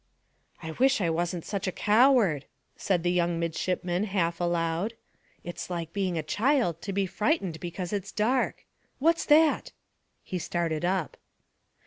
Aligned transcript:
"I 0.63 0.71
wish 0.71 0.99
I 0.99 1.11
wasn't 1.11 1.45
such 1.45 1.67
a 1.67 1.71
coward," 1.71 2.45
said 2.75 3.03
the 3.03 3.11
young 3.11 3.37
midshipman, 3.39 4.05
half 4.05 4.41
aloud. 4.41 4.95
"It's 5.43 5.69
like 5.69 5.93
being 5.93 6.17
a 6.17 6.23
child 6.23 6.81
to 6.81 6.91
be 6.91 7.05
frightened 7.05 7.59
because 7.59 7.93
it's 7.93 8.11
dark. 8.11 8.65
What's 8.97 9.25
that!" 9.25 9.73
He 10.23 10.39
started 10.39 10.83
up. 10.83 11.17